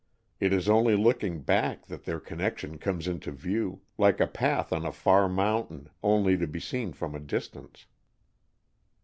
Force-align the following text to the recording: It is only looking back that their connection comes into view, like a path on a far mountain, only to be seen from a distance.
It 0.39 0.51
is 0.51 0.67
only 0.67 0.95
looking 0.95 1.43
back 1.43 1.85
that 1.85 2.05
their 2.05 2.19
connection 2.19 2.79
comes 2.79 3.07
into 3.07 3.31
view, 3.31 3.81
like 3.99 4.19
a 4.19 4.25
path 4.25 4.73
on 4.73 4.83
a 4.83 4.91
far 4.91 5.29
mountain, 5.29 5.89
only 6.01 6.35
to 6.39 6.47
be 6.47 6.59
seen 6.59 6.91
from 6.91 7.13
a 7.13 7.19
distance. 7.19 7.85